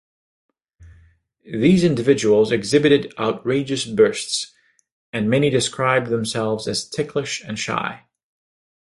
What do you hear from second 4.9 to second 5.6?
and many